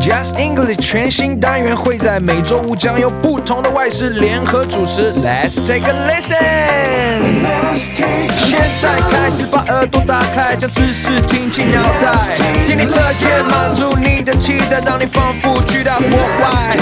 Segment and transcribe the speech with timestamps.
[0.00, 5.12] Just English 全新单元会在每周五将由不同的外事联合主持。
[5.12, 6.36] Let's take a listen。
[7.74, 12.16] 现在开始把耳朵打开，将知识听进脑袋，
[12.66, 16.76] 听力测验满足你的期待，让你仿佛去到国外。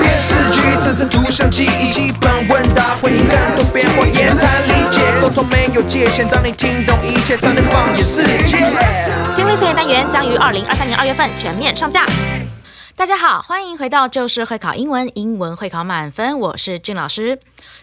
[0.00, 6.26] 电视剧产生图像记忆，基本问答回应更多变化，言谈理解，沟通没有界限。
[6.28, 8.58] 当你听懂一切，才能放眼世界。
[9.36, 12.06] 听力测验单元将于二零二三年二月份全面上架。
[13.00, 17.40] 大家好，欢迎回到就是会考英文，英文会考满分，我是俊老师。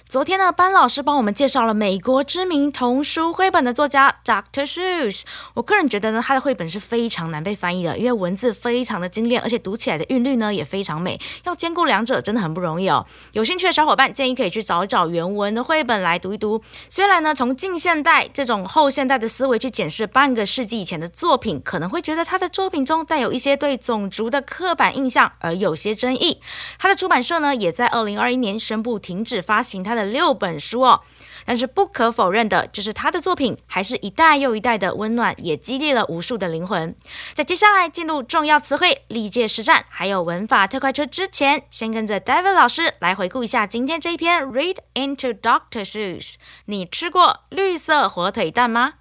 [0.09, 5.23] 昨天呢，班老师帮我们介绍了美国知名童书绘本的作家 Doctor Seuss。
[5.53, 13.05] 我个人觉得呢，他的绘本是非常难被翻译的，因为文字非常的精炼，而且读起来的韵律呢也非常美，要兼顾两者真的很不容易哦。
[13.33, 16.61] 有兴趣的小伙伴建议可以去找一找原文的绘本来读一读。
[16.87, 26.39] 虽然呢，从近现代这种后现代的思维去检视半个世纪以前的作品，可能会觉得他的作品中带有一些对种族的刻板印象，而有些争议。
[26.79, 31.01] 他的出版社呢，也在二零二一年宣布停止发行他的六本书哦，
[31.45, 36.95] 但是不可否认的就是他的作品还是一代又一代的温暖，也激励了无数的灵魂。
[37.33, 46.35] 在接下来进入重要词汇、历届实战还有文法特快车之前，先跟着 David 老师来回顾一下今天这一篇 Read into Doctor Shoes。
[46.65, 48.93] 你吃过绿色火腿蛋吗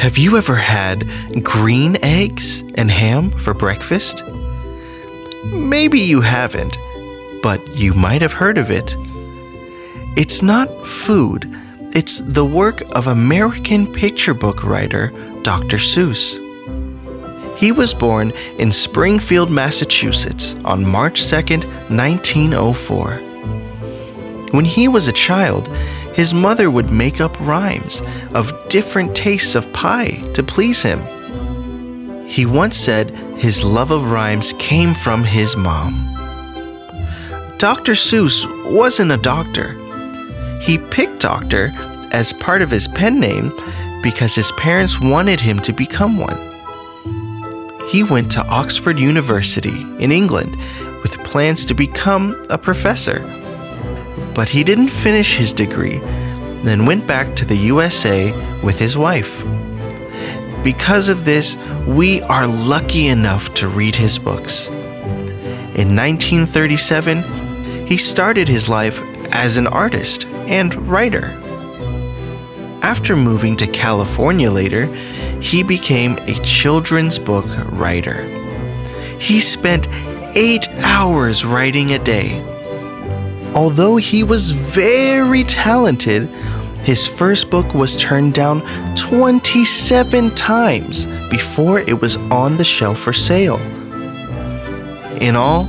[0.00, 1.06] ？Have you ever had
[1.42, 4.24] green eggs and ham for breakfast?
[5.44, 6.76] Maybe you haven't,
[7.42, 8.94] but you might have heard of it.
[10.16, 11.48] It's not food,
[11.92, 15.08] it's the work of American picture book writer
[15.42, 15.78] Dr.
[15.78, 16.38] Seuss.
[17.56, 23.12] He was born in Springfield, Massachusetts on March 2nd, 1904.
[24.50, 25.68] When he was a child,
[26.14, 28.02] his mother would make up rhymes
[28.34, 31.02] of different tastes of pie to please him.
[32.30, 36.06] He once said his love of rhymes came from his mom.
[37.58, 37.92] Dr.
[37.92, 39.76] Seuss wasn't a doctor.
[40.62, 41.72] He picked doctor
[42.12, 43.52] as part of his pen name
[44.02, 46.38] because his parents wanted him to become one.
[47.90, 50.56] He went to Oxford University in England
[51.02, 53.18] with plans to become a professor
[54.34, 55.98] but he didn't finish his degree,
[56.62, 59.44] then went back to the USA with his wife.
[60.62, 61.56] Because of this,
[61.86, 64.68] we are lucky enough to read his books.
[64.68, 69.00] In 1937, he started his life
[69.32, 71.36] as an artist and writer.
[72.82, 74.86] After moving to California later,
[75.40, 78.24] he became a children's book writer.
[79.18, 79.88] He spent
[80.34, 82.40] eight hours writing a day
[83.54, 86.28] Although he was very talented,
[86.84, 88.62] his first book was turned down
[89.10, 93.58] 27 times before it was on the shelf for sale.
[95.20, 95.64] In all,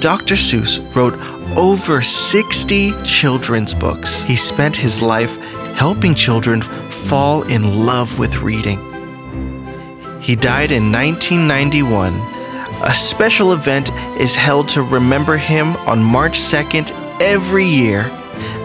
[0.00, 0.34] Dr.
[0.34, 1.18] Seuss wrote
[1.56, 4.20] over 60 children's books.
[4.24, 5.36] He spent his life
[5.76, 8.78] helping children fall in love with reading.
[10.20, 12.12] He died in 1991.
[12.82, 13.90] A special event
[14.20, 16.90] is held to remember him on March 2nd
[17.22, 18.10] every year.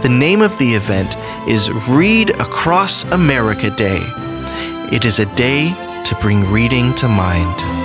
[0.02, 1.14] The name of the event
[1.46, 4.02] is Read Across America Day.
[4.94, 5.74] It is a day
[6.06, 7.79] to bring reading to mind.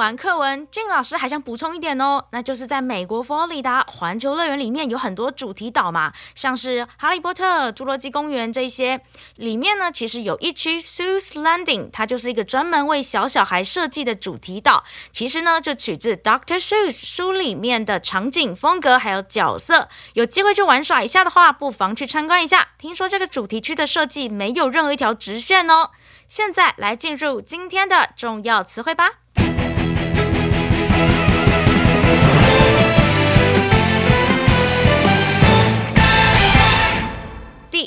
[0.00, 9.02] 完课文，俊老师还想补充一点哦，那就是在美国佛罗里达环球乐园里面有很多主题岛嘛，像是哈利波特、侏罗纪公园这些，
[9.36, 14.84] 里面呢其实有一区 Seuss Landing，它就是一个专门为小小孩设计的主题岛。
[15.12, 22.68] 其实呢就取自 Doctor Seuss 书里面的场景风格还有角色，有机会去玩耍一下的话，不妨去参观一下。
[22.78, 25.90] 听说这个主题区的设计没有任何一条直线哦。
[26.26, 29.10] 现在来进入今天的重要词汇吧。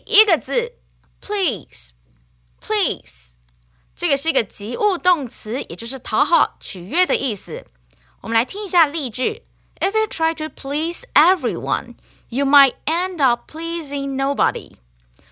[0.06, 0.74] 一个字
[1.22, 3.34] ，please，please，
[3.96, 7.66] 这个是一个及物动词，也就是讨好、取悦的意思。
[8.22, 9.44] 我们来听一下例句
[9.80, 11.96] ：If you try to please everyone,
[12.30, 14.74] you might end up pleasing nobody。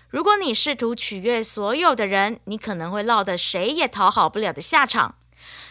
[0.08, 5.16] 如果你试图取悦所有的人，你可能会落得谁也讨好不了的下场。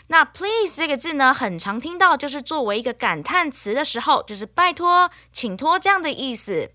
[0.07, 6.71] 那 please 这个字呢，很常听到，就是作为一个感叹词的时候，就是拜托、请托这样的意思。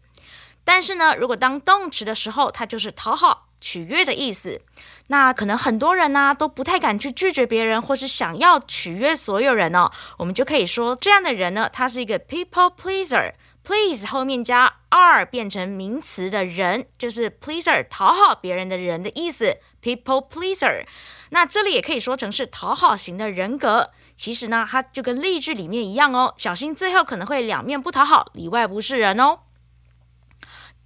[0.66, 4.60] 但是呢，如果当动词的时候，它就是讨好、取悦的意思。
[5.06, 9.88] 那可能很多人呢都不太敢去拒绝别人，或是想要取悦所有人哦。
[10.18, 13.34] 我们就可以说这样的人呢，他是一个 people pleaser。
[13.62, 19.58] please 后面加 r 变成名词的人，就是 pleaser 讨好别人的人的意思。
[19.80, 20.84] people pleaser。
[21.30, 23.90] 那这里也可以说成是讨好型的人格。
[24.16, 29.40] 其实呢，它就跟例句里面一样哦，小心最后可能会两面不讨好，里外不是人哦。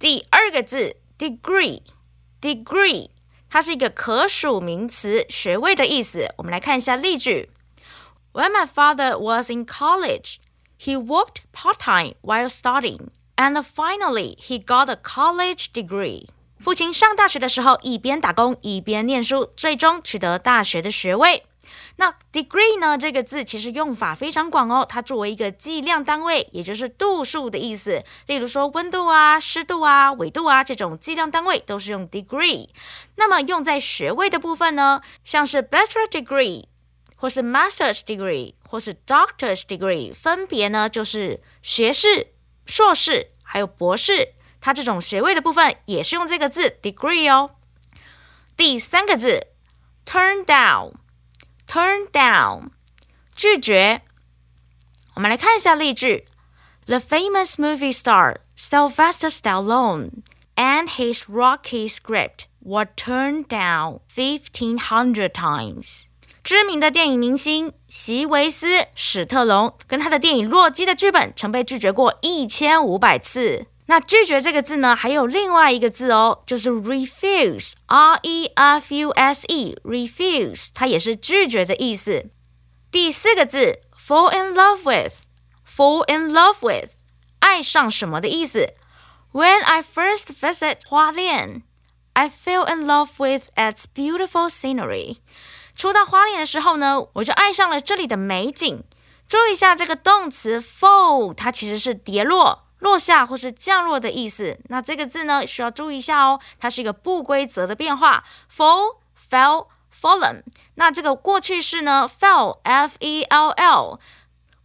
[0.01, 3.11] 第二个字 degree，degree。
[3.51, 6.33] 它是一个可数名词，学位的意思。
[6.37, 7.51] 我们来看一下例句
[8.33, 10.37] ：When my father was in college,
[10.79, 16.25] he worked part-time while studying, and finally he got a college degree.
[16.59, 21.43] 父亲上大学的时候，一边打工一边念书，最终取得大学的学位。
[21.97, 22.97] 那 degree 呢？
[22.97, 28.03] 这个字其实用法非常广哦，它作为一个计量单位，也就是度数的意思。
[28.27, 32.69] 例如说温度啊、湿度啊、纬度啊这种计量单位都是用 degree。
[33.15, 36.65] 那么用在学位的部分呢，像是 bachelor degree，
[37.15, 42.27] 或是 master's degree，或是 doctor's degree，分别呢就是学士、
[42.65, 44.29] 硕士还有博士，
[44.59, 47.51] 它这种学位的部分也是用这个字 degree 哦。
[48.57, 49.47] 第三个字
[50.05, 50.93] turn down。
[51.70, 52.70] Turn down，
[53.34, 54.02] 拒绝。
[55.14, 56.26] 我们来看一下例句：
[56.86, 60.22] The famous movie star Sylvester Stallone
[60.54, 66.04] and his Rocky script were turned down fifteen hundred times。
[66.44, 73.66] 知名的电影明星席维斯·史特龙跟他的电影《洛基》的剧本曾被拒绝过一千五百次。
[73.87, 82.29] 那拒绝这个字呢，还有另外一个字哦，就是 refuse，r e f u s e，refuse，它也是拒绝的意思。
[82.89, 86.91] 第四个字 fall in love with，fall in love with，
[87.39, 88.73] 爱上什么的意思。
[89.33, 91.63] When I first visit 花莲
[92.13, 95.17] ，I fell in love with its beautiful scenery。
[95.75, 98.83] 初到花莲的时候呢，我就爱上了这里的美景。
[99.27, 102.67] 注意一下这个动词 fall，它其实是跌落。
[102.81, 108.97] 落下或是降落的意思，那这个字呢需要注意一下哦，它是一个不规则的变化，fall、
[109.29, 110.41] fell、fallen。
[110.75, 113.99] 那这个过去式呢，fell f e l l，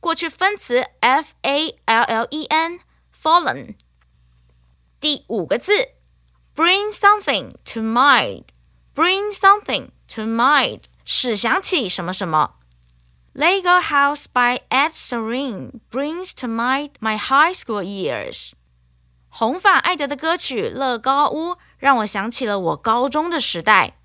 [0.00, 3.74] 过去分词 f a l l e n，fallen。
[4.98, 5.72] 第五个字
[6.54, 12.54] ，bring something to mind，bring something to mind，使想起什么什么。
[13.35, 18.51] Lego House by Ed Sheeran brings to mind my high school years。
[19.29, 23.97] 红发艾德的歌曲《乐高屋》让我想起了我高中的时代。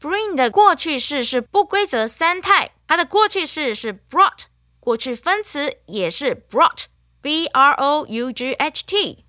[0.00, 4.42] Bring 的过去式是不规则三态，它的过去式是 brought，
[4.80, 9.24] 过去分词也是 brought，b r o u g h t。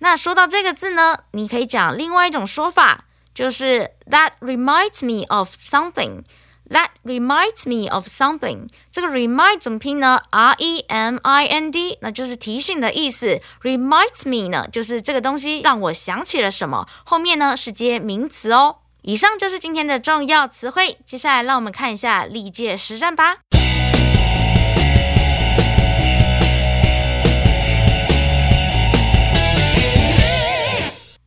[0.00, 6.24] 那说到这个字呢，你可以讲另外一种说法，就是 That reminds me of something。
[6.69, 8.69] That reminds me of something。
[8.91, 13.41] 这个 remind 怎么拼呢？R E M I N D，那就是提醒的意思。
[13.61, 16.87] Reminds me 呢，就是这个东西让我想起了什么。
[17.03, 18.77] 后面呢是接名词哦。
[19.01, 20.97] 以上就是今天的重要词汇。
[21.05, 23.39] 接下来让我们看一下历届实战吧。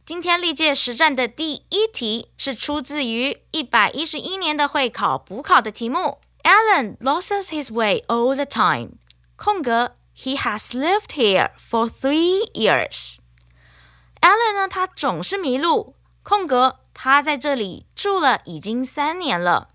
[0.06, 6.20] 今天历届实战的第一题是出自于一百一十一年的会考补考的题目。
[6.44, 8.98] Alan loses his way all the time。
[9.36, 15.96] 空格，He has lived here for three years。Alan 呢，他总是迷路。
[16.24, 19.70] 空格，他在这里住了已经三年了。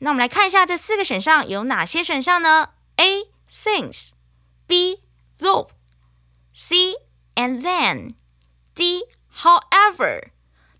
[0.00, 2.70] 那我们来看一下这四个选项有哪些选项呢？
[2.96, 5.00] A since，B
[5.38, 6.96] though，C
[7.36, 9.04] and then，D。
[9.37, 10.29] However，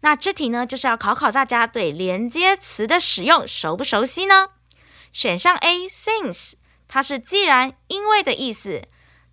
[0.02, 4.50] 那这题呢就是要考考大家对连接词的使用熟不熟悉呢？
[5.14, 6.54] 选项 A since，
[6.88, 8.84] 它是既然、因为的意思。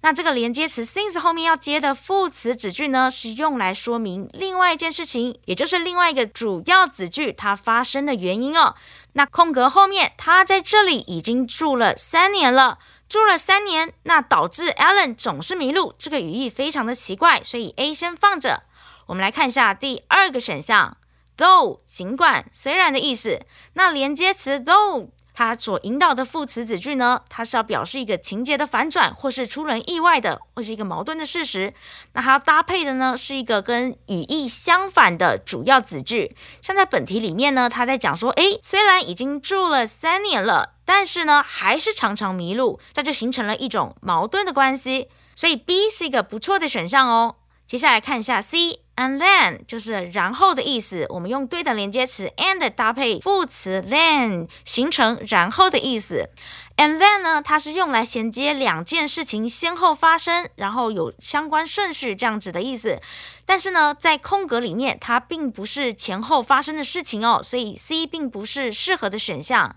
[0.03, 8.75] 那这个连接词 since 后面要接的副词子句呢，是用来说明另外一件事情，也就是另外一个主要子句它发生的原因哦。
[9.15, 12.79] 那空格后面，他在这里已经住了三年了，
[13.09, 18.65] 住了三年，那导致 Alan 总是迷路，这个语义非常的奇怪，所以 A 先放着。
[19.07, 20.97] 我们来看一下第二个选项
[21.37, 23.41] ，though 尽管虽然的意思。
[23.75, 31.75] 那连接词 though 它所引导的副词子句呢，它是要表示一个情节的反转，或是出人意外的，或是一个矛盾的事实。
[32.13, 36.37] 那还要搭配的呢，是一个跟语义相反的主要子句。
[36.63, 45.09] 像在本题里面呢，他在讲说，诶，虽然已经住了三年了，但是呢，还是常常迷路，这就形成了一种矛盾的关系。
[45.35, 47.35] 所以 B 是一个不错的选项哦。
[47.67, 48.84] 接下来看一下 C。
[48.97, 51.07] And then 就是然后的意思。
[51.11, 56.29] 我们用对等连接词 and 搭配副词 then，形成然后的意思。
[56.77, 63.01] And then 呢，它是用来衔接两件事情先后发生，然后有相关顺序这样子的意思。
[63.47, 69.77] 但是呢，在空格里面，它并不是前后发生的事情哦，所以 C 并不是适合的选项。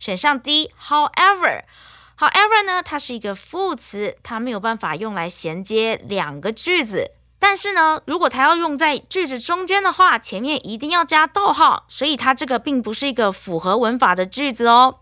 [0.00, 7.12] 选项 D，However，However 呢，它是一个副词，它没有办法用来衔接两个句子。
[7.41, 15.01] 但是呢，如果它要用在句子中间的话，前面一定要加逗号，所以它这个并不是一个符合文法的句子哦。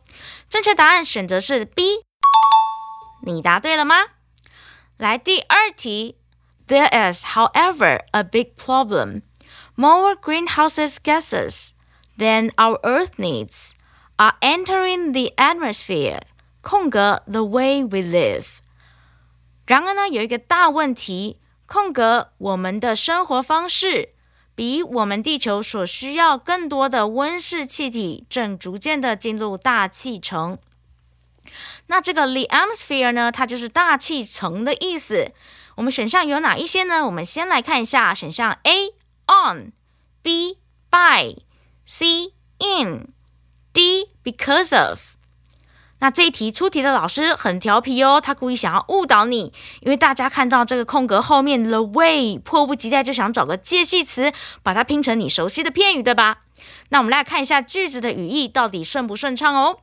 [0.50, 2.03] 正确答案选择是 B，
[3.25, 3.96] 你答对了吗？
[4.98, 6.17] 来第二题，
[6.67, 9.22] There is, however, a big problem.
[9.75, 11.72] More greenhouse gases
[12.17, 13.72] than our Earth needs
[14.17, 16.22] are entering the atmosphere.
[16.62, 18.46] 空格 the way we live。
[19.65, 21.39] 然而呢，有一个大问题。
[21.73, 24.09] 空格，我们的生活方式
[24.57, 30.59] 比我们地球所需要更多的温室气体正逐渐的进入大气层。
[31.87, 35.31] 那这个 the atmosphere 呢，它就是大气层的意思。
[35.77, 37.07] 我们选项有哪一些呢？
[37.07, 38.89] 我们先来看一下选项 A
[39.29, 40.59] on，B
[40.91, 45.10] by，C in，D because of。
[46.00, 56.38] 那这一题出题的老师很调皮哦，他故意想要误导你，因为大家看到这个空格后面 the way，迫不及待就想找个介系词，把它拼成你熟悉的片语，对吧？
[56.88, 59.78] 那我们来看一下句子的语义到底顺不顺畅哦。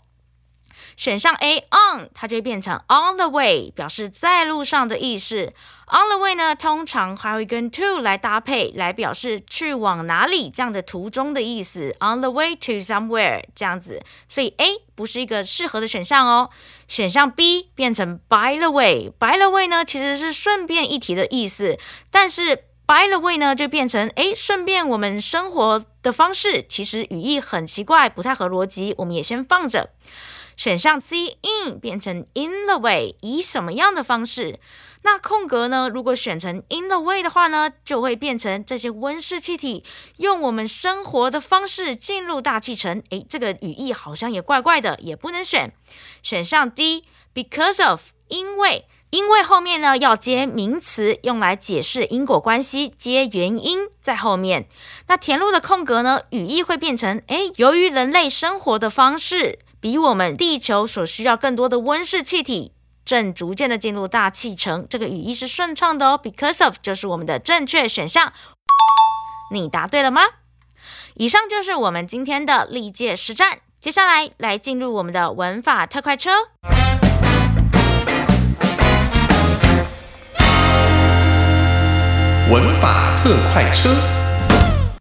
[0.97, 5.53] 选项 A on，它就会变成 on the way，表示在路上的意思。
[5.89, 11.95] On the way 呢，通常还会跟 to 来搭配，来表示去往哪里这样的途中的意思。
[12.01, 16.49] On the way to somewhere 这样子，所以 A 不是一个适合的选项哦。
[16.89, 21.77] 选项 B 变成 by the way，by the way 呢其实是顺便一提的意思，
[22.11, 29.91] 但是 by the way 呢就变成哎顺便我们生活的方式，其实语义很奇怪，不太合逻辑，我们也先放着。
[30.55, 34.59] 选项 C in 变成 in the way，以什么样的方式？
[35.03, 35.87] 那空格呢？
[35.87, 39.83] 如果选成 in the way 的话呢，就会变成这些温室气体
[40.17, 43.03] 用我们生活的方式进入大气层。
[43.11, 45.71] 诶，这个语义好像也怪怪的，也不能选。
[46.23, 47.03] 选项 D
[47.35, 54.67] because of 因为因为后面呢要接名词，用来解释因果关系，接原因在后面。
[55.07, 62.73] 那填入的空格呢，语义会变成诶，由于人类生活的方式比我们地球所需要更多的温室气体。
[63.05, 66.19] 正逐渐的进入大气层，这个语义是顺畅的哦。
[66.21, 68.33] Because of 就是我们的正确选项，
[69.53, 70.23] 你答对了吗？
[71.15, 76.31] 以上就是我们今天的历届实战，接下来来进入我们的文法特快车。
[82.49, 83.93] 文法特快车，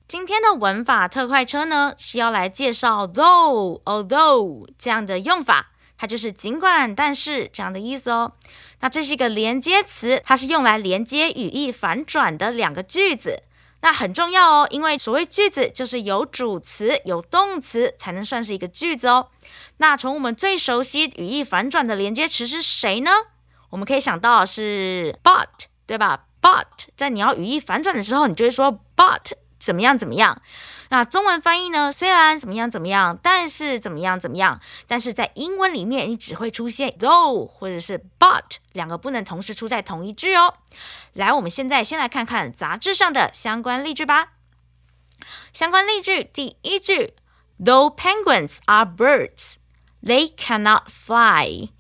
[0.08, 5.70] 今天的文法特快车呢，是要来介绍 though、although 这样的用法。
[5.96, 8.32] 它就是尽管但是这样的意思哦。
[8.80, 13.44] 那这是一个连接词，它是用来连接语义反转的两个句子。
[13.80, 19.28] 那很重要哦，因为所谓句子就是有主词有动词才能算是一个句子哦。
[19.76, 23.12] 那从我们最熟悉语义反转的连接词是谁呢？
[23.70, 25.46] 我们可以想到是 but，
[25.86, 30.40] 对吧？but 在你要语义反转的时候，你就会说 but 怎么样怎么样。
[30.90, 31.90] 那中文翻译呢？
[31.90, 40.54] 虽然怎么样怎么样，但是怎么样怎么样，但是在英文里面，你只会出现 though 或者是 but 两个不能同时出在同一句哦。
[41.14, 44.34] 来，我们现在先来看看杂志上的相关例句吧。
[45.52, 47.14] 相关例句第一句
[47.58, 49.54] ：Though penguins are birds,
[50.00, 51.70] they cannot fly。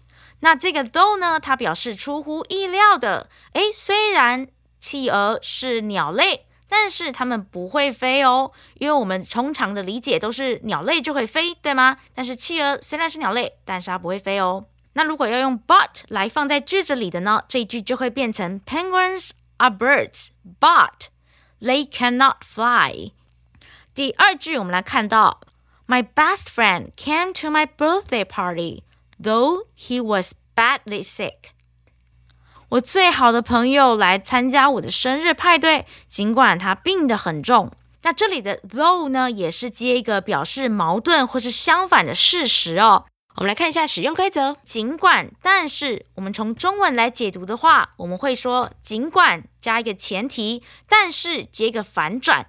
[0.40, 3.30] 那这个 though 呢，它表示出乎意料的。
[3.52, 4.48] 诶，虽然
[4.86, 6.46] 企鹅是鸟类。
[6.68, 11.96] 但是它们不会飞哦，因为我们通常的理解都是鸟类就会飞，对吗？
[12.14, 14.66] 但是企鹅虽然是鸟类，但是它不会飞哦。
[14.92, 17.42] 那如果要用 but 来放在句子里的呢？
[17.48, 20.28] 这一句就会变成 Penguins are birds,
[20.60, 21.08] but
[21.60, 23.12] they cannot fly。
[23.94, 25.40] 第二句我们来看到
[25.86, 28.82] ，My best friend came to my birthday party,
[29.22, 31.54] though he was badly sick。
[32.70, 37.70] 我最好的朋友来参加我的生日派对，尽管他病得很重。
[38.02, 43.04] 那这里的 though 呢，也是接一个表示矛盾或是相反的事实哦。
[43.36, 52.46] 我们来看一下使用规则：尽管，但是，我们从中文来解读的话，我们会说尽管加一个前提，但是接一个反转。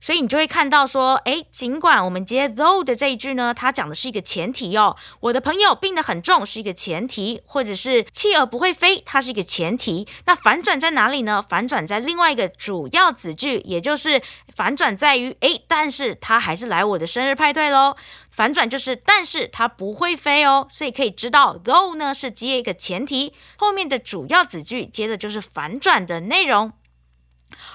[0.00, 10.08] 所以你就会看到说，诶，尽管我们接 though 的这一句呢，它讲的是一个前提哦，我的朋友病得很重是一个前提，或者是企鹅不会飞，它是一个前提。
[10.24, 11.42] 那反转在哪里呢？
[11.46, 14.22] 反转在另外一个主要子句，也就是
[14.56, 17.96] 反转在于，诶，但是他还是来我的生日派对喽。
[18.30, 20.66] 反转就是，但是它不会飞哦。
[20.70, 26.72] 所以可以知道，though 呢是接一个前提，后面的主要子句接的就是反转的内容。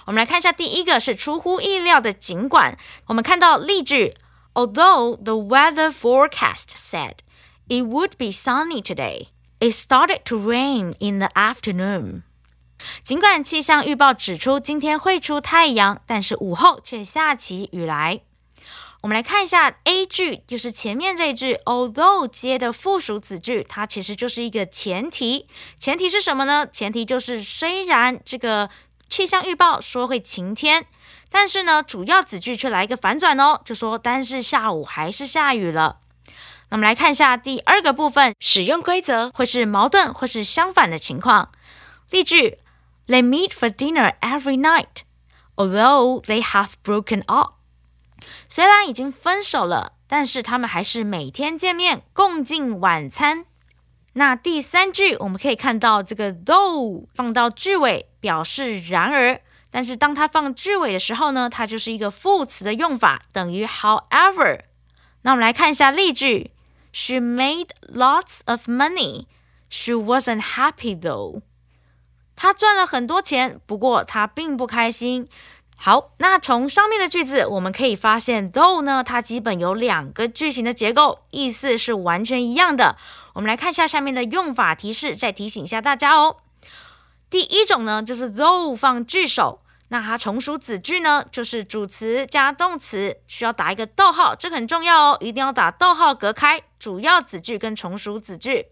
[0.05, 2.13] 我们来看一下，第一个是出乎意料的。
[2.13, 2.77] 尽管
[3.07, 4.15] 我们看到例句
[4.53, 7.17] ，Although the weather forecast said
[7.67, 9.29] it would be sunny today,
[9.59, 12.21] it started to rain in the afternoon。
[13.03, 18.21] 尽管气象预报指出今天会出太阳，但是午后却下起雨来。
[19.01, 25.47] 我们来看一下 A 句，就是前面这一句，Although 接的附属子句，它其实就是一个前提。
[25.79, 26.67] 前提是什么呢？
[26.67, 28.69] 前提就是虽然这个。
[29.15, 30.87] 气象预报说会晴天，
[31.29, 35.99] 但是呢，主要子句却来一个反转哦，就说但是下午还是下雨了。
[36.69, 41.49] 那我们来看一下第二个部分，使用规则会是矛盾或是相反的情况。
[42.09, 42.59] 例句
[43.07, 45.05] ：They meet for dinner every night,
[45.55, 47.53] although they have broken up。
[48.49, 53.45] 虽然已经分手了，但是他们还是每天见面共进晚餐。
[54.17, 59.39] 那第三句我们可以看到这个 though 放到句尾表示然而，
[59.69, 64.61] 但是当它放句尾的时候呢，它就是一个副词的用法，等于 however。
[65.21, 66.49] 那我们来看一下例句
[66.91, 69.27] ：She made lots of money.
[69.69, 71.43] She wasn't happy though.
[72.35, 75.29] 她赚了很多钱，不过她并不开心。
[75.77, 82.97] 好，那从上面的句子我们可以发现，though 呢，它基本有两个句型的结构，意思是完全一样的。
[83.33, 86.37] 我们来看一下下面的用法提示，再提醒一下大家哦。
[87.35, 98.67] 第一种呢，就是 though 放句首，那它从属子句呢，就是主词加动词，需要打一个逗号，这个很重要哦，一定要打逗号隔开主要子句跟从属子句。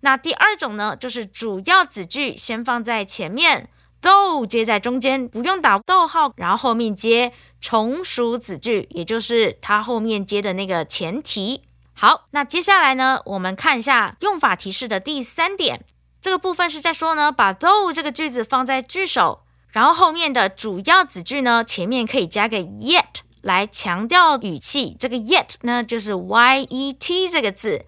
[0.00, 3.70] 那第二种呢，就是主要子句先放在前面
[4.02, 11.62] ，though 接在中间，不用打逗号，然后后面接从属子句，也就是它后面接的那个前提。
[11.94, 15.84] 好，那接下来呢，我们看一下用法提示的第三点，
[16.26, 24.96] 这个部分是在说呢，把 though 这个句子放在句首，然后后面的主要子句呢，前面可以加个 yet 来强调语气。
[24.98, 27.86] 这个 yet 呢，就是 y e t 这个字。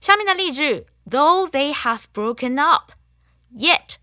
[0.00, 3.96] 下面的例句，though they have broken up，yet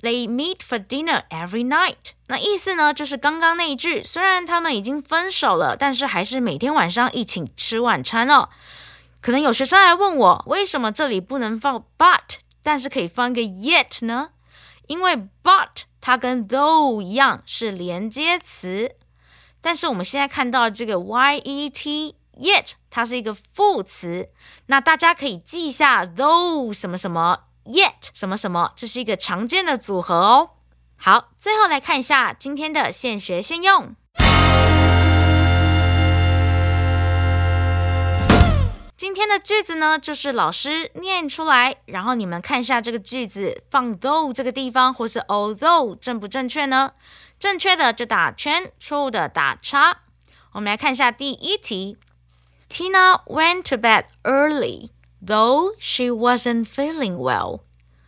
[0.00, 2.14] they meet for dinner every night。
[2.28, 8.48] 那意思呢，就是刚刚那一句，虽然他们已经分手了，但是还是每天晚上一起吃晚餐哦。
[9.20, 14.30] 可能有学生来问我，为什么这里不能放 but，但是可以放一个 yet 呢？
[14.88, 18.96] 因为 but 它跟 though 一样是连接词，
[19.60, 24.30] 但是我们现在看到这个 yet yet 它是一个副词，
[24.66, 30.50] 那大家可以记一下 though 什么什么 yet 什么什么，这是一个常见的组合哦。
[30.96, 33.94] 好，最后来看一下今天的现学现用。
[38.96, 46.94] 今天的句子呢，就是老师念出来，然后你们看一下这个句子放 though 这个地方，或是 although 正不正确呢？
[47.38, 49.98] 正确的就打圈，错误的打叉。
[50.52, 51.98] 我们来看一下第一题
[52.70, 54.88] ：Tina went to bed early,
[55.22, 57.60] though she wasn't feeling well。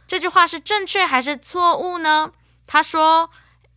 [0.06, 2.32] 这句话是正确还是错误呢？
[2.66, 3.28] 他说：“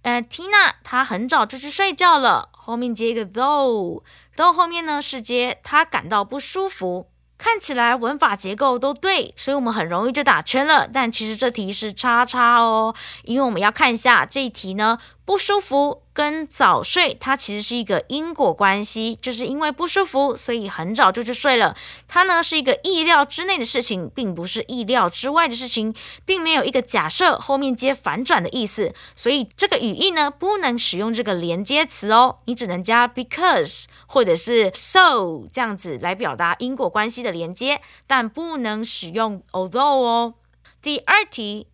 [0.04, 2.47] 呃，Tina，她很早就去睡觉了。
[2.54, 4.02] 后面接一个 though
[4.36, 7.08] 到后面呢是接他感到不舒服。
[7.38, 10.88] 看起来文法结构都对，所以我们很容易就打圈了。
[10.88, 21.76] 但其实这题是叉叉哦，因为我们要看一下这一题呢。”不舒服跟早睡，它其实是一个因果关系，就是因为不舒服，所以很早就去睡了。
[22.08, 25.95] 它呢是一个意料之内的事情，并不是意料之外的事情，
[26.26, 28.93] 并没有一个假设后面接反转的意思。
[29.15, 40.34] 所以这个语义呢不能使用这个连接词哦，你只能加 because 或者是 so 这样子来表达因果关系的连接，但不能使用 although 哦。
[40.82, 41.67] 第二题。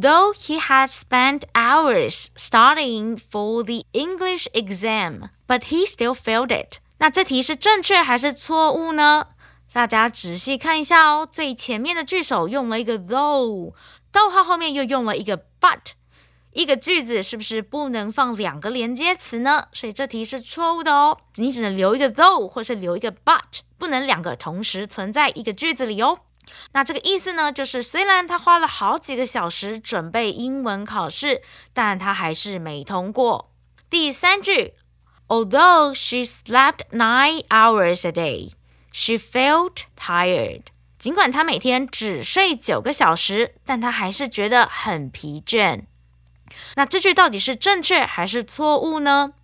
[0.00, 6.78] Though he had spent hours studying for the English exam, but he still failed it.
[6.98, 9.26] 那这题是正确还是错误呢？
[9.72, 11.28] 大家仔细看一下哦。
[11.28, 13.72] 最前面的句首用了一个 though，
[14.12, 15.94] 逗号后面又用了一个 but，
[16.52, 19.66] 一个句子是不是不能放两个连接词呢？
[19.72, 21.18] 所以这题是错误的哦。
[21.34, 26.20] 你只能留一个 though 或是留一个 but，不能两个同时存在一个句子里哦。
[26.72, 33.52] 那这个意思呢，就是虽然他花了好几个小时准备英文考试，但他还是没通过。
[33.90, 34.74] 第三句
[35.28, 38.52] Although she slept nine hours a day,
[38.92, 40.62] she felt tired.
[40.98, 45.84] 尽管她每天只睡九个小时，但她还是觉得很疲倦。
[46.76, 49.34] 那这句到底是正确还是错误呢？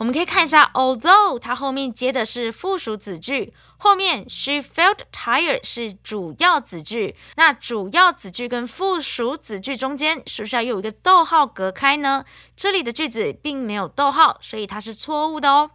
[0.00, 7.14] 我们可以看一下，although 它后面接的是附属子句，后面 she felt tired 是主要子句。
[7.36, 12.24] 那主要子句跟附属子句中间是不是要有一个逗号隔开呢？
[12.56, 15.70] 这里的句子并没有逗号，所以它是错误的哦。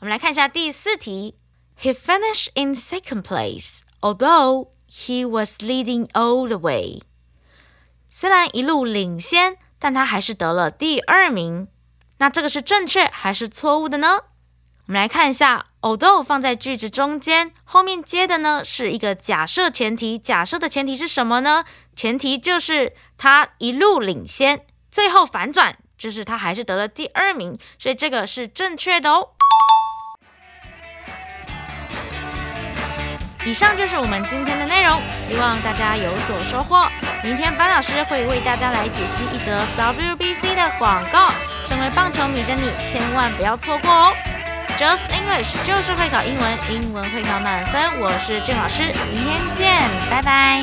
[0.00, 1.36] 我们来看一下第四题
[1.80, 7.02] ，He finished in second place, although he was leading all the way。
[8.10, 11.68] 虽然一路领先，但他还是得了第二名。
[12.18, 14.20] 那这个是正确还是错误的呢？
[14.86, 20.18] 我们来看一下，although 放在句子中间，后面接的呢是一个假设前提。
[20.18, 21.64] 假设的前提是什么呢？
[21.94, 29.30] 前提就是他一路领先，最后反转就是他还是得了第二名，所以这个是正确的哦。
[33.48, 36.86] 以上就是我们今天的内容，希望大家有所收获。
[37.24, 41.30] 明天班老师会为大家来解析一则 WBC 的广告。
[41.64, 44.12] 身为棒球迷的你，千万不要错过哦
[44.76, 47.98] ！Just English 就是会搞英文，英文会考满分。
[47.98, 48.82] 我是郑老师，
[49.14, 50.62] 明天见，拜拜。